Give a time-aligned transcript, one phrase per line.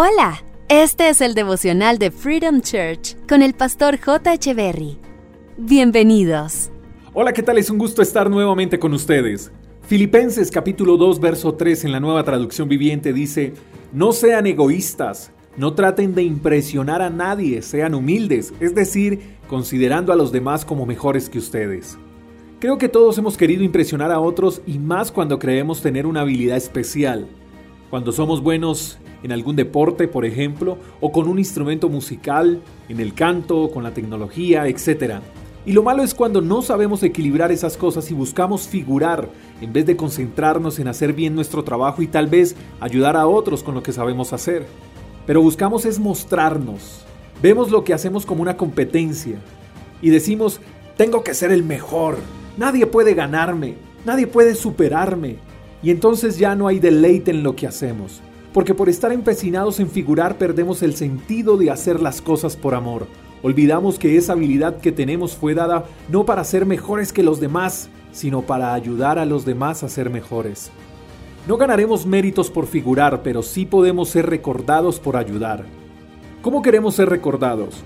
[0.00, 4.54] Hola, este es el devocional de Freedom Church con el pastor J.
[4.54, 4.96] Berry.
[5.56, 6.70] Bienvenidos.
[7.14, 7.58] Hola, ¿qué tal?
[7.58, 9.50] Es un gusto estar nuevamente con ustedes.
[9.82, 13.54] Filipenses capítulo 2, verso 3 en la nueva traducción viviente dice,
[13.92, 20.16] no sean egoístas, no traten de impresionar a nadie, sean humildes, es decir, considerando a
[20.16, 21.98] los demás como mejores que ustedes.
[22.60, 26.56] Creo que todos hemos querido impresionar a otros y más cuando creemos tener una habilidad
[26.56, 27.26] especial.
[27.90, 33.14] Cuando somos buenos en algún deporte, por ejemplo, o con un instrumento musical, en el
[33.14, 35.20] canto, con la tecnología, etc.
[35.66, 39.28] Y lo malo es cuando no sabemos equilibrar esas cosas y buscamos figurar
[39.60, 43.62] en vez de concentrarnos en hacer bien nuestro trabajo y tal vez ayudar a otros
[43.62, 44.66] con lo que sabemos hacer
[45.28, 47.04] pero buscamos es mostrarnos.
[47.42, 49.38] Vemos lo que hacemos como una competencia
[50.00, 50.58] y decimos,
[50.96, 52.16] tengo que ser el mejor,
[52.56, 53.74] nadie puede ganarme,
[54.06, 55.36] nadie puede superarme.
[55.82, 59.90] Y entonces ya no hay deleite en lo que hacemos, porque por estar empecinados en
[59.90, 63.06] figurar perdemos el sentido de hacer las cosas por amor.
[63.42, 67.88] Olvidamos que esa habilidad que tenemos fue dada no para ser mejores que los demás,
[68.12, 70.70] sino para ayudar a los demás a ser mejores.
[71.46, 75.64] No ganaremos méritos por figurar, pero sí podemos ser recordados por ayudar.
[76.42, 77.82] ¿Cómo queremos ser recordados?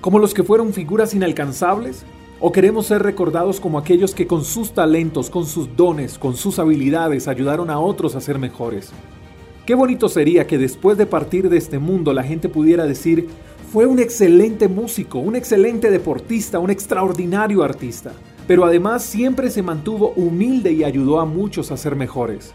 [0.00, 2.04] ¿Como los que fueron figuras inalcanzables?
[2.40, 6.58] ¿O queremos ser recordados como aquellos que con sus talentos, con sus dones, con sus
[6.58, 8.92] habilidades ayudaron a otros a ser mejores?
[9.68, 13.28] Qué bonito sería que después de partir de este mundo la gente pudiera decir,
[13.70, 18.12] fue un excelente músico, un excelente deportista, un extraordinario artista,
[18.46, 22.54] pero además siempre se mantuvo humilde y ayudó a muchos a ser mejores.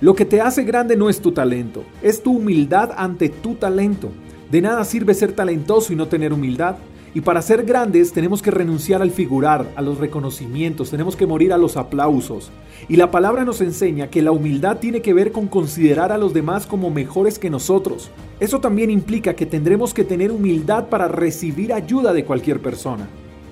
[0.00, 4.08] Lo que te hace grande no es tu talento, es tu humildad ante tu talento.
[4.50, 6.76] De nada sirve ser talentoso y no tener humildad.
[7.14, 11.52] Y para ser grandes tenemos que renunciar al figurar, a los reconocimientos, tenemos que morir
[11.52, 12.50] a los aplausos.
[12.88, 16.34] Y la palabra nos enseña que la humildad tiene que ver con considerar a los
[16.34, 18.10] demás como mejores que nosotros.
[18.40, 23.08] Eso también implica que tendremos que tener humildad para recibir ayuda de cualquier persona.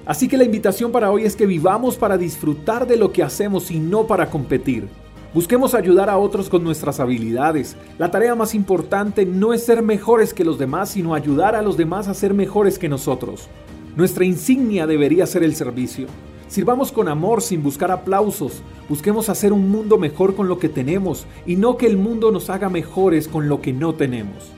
[0.06, 3.71] Así que la invitación para hoy es que vivamos para disfrutar de lo que hacemos
[3.71, 4.89] y no para competir.
[5.34, 7.75] Busquemos ayudar a otros con nuestras habilidades.
[7.98, 11.78] La tarea más importante no es ser mejores que los demás, sino ayudar a los
[11.78, 13.48] demás a ser mejores que nosotros.
[13.97, 16.06] Nuestra insignia debería ser el servicio.
[16.48, 18.62] Sirvamos con amor sin buscar aplausos.
[18.91, 22.50] Busquemos hacer un mundo mejor con lo que tenemos y no que el mundo nos
[22.50, 24.50] haga mejores con lo que no tenemos.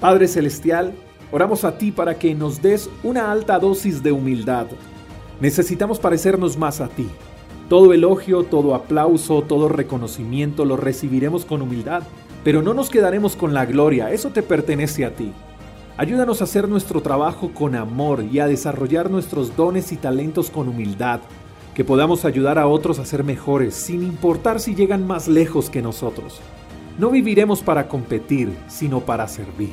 [0.00, 0.92] Padre Celestial,
[1.30, 4.66] oramos a ti para que nos des una alta dosis de humildad.
[5.40, 7.06] Necesitamos parecernos más a ti.
[7.68, 12.02] Todo elogio, todo aplauso, todo reconocimiento lo recibiremos con humildad,
[12.44, 15.32] pero no nos quedaremos con la gloria, eso te pertenece a ti.
[15.96, 20.68] Ayúdanos a hacer nuestro trabajo con amor y a desarrollar nuestros dones y talentos con
[20.68, 21.20] humildad,
[21.74, 25.80] que podamos ayudar a otros a ser mejores, sin importar si llegan más lejos que
[25.80, 26.40] nosotros.
[26.98, 29.72] No viviremos para competir, sino para servir.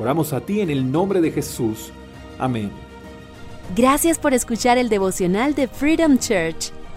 [0.00, 1.92] Oramos a ti en el nombre de Jesús.
[2.38, 2.70] Amén.
[3.76, 6.72] Gracias por escuchar el devocional de Freedom Church